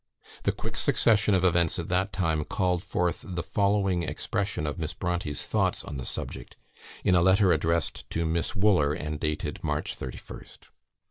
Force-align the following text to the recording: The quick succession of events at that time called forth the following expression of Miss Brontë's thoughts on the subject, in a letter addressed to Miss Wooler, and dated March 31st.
The 0.45 0.51
quick 0.51 0.77
succession 0.77 1.35
of 1.35 1.43
events 1.43 1.77
at 1.77 1.87
that 1.89 2.11
time 2.11 2.43
called 2.43 2.81
forth 2.81 3.23
the 3.23 3.43
following 3.43 4.01
expression 4.01 4.65
of 4.65 4.79
Miss 4.79 4.95
Brontë's 4.95 5.45
thoughts 5.45 5.83
on 5.83 5.97
the 5.97 6.05
subject, 6.05 6.55
in 7.03 7.13
a 7.13 7.21
letter 7.21 7.51
addressed 7.51 8.09
to 8.09 8.25
Miss 8.25 8.55
Wooler, 8.55 8.93
and 8.93 9.19
dated 9.19 9.63
March 9.63 9.95
31st. 9.95 10.69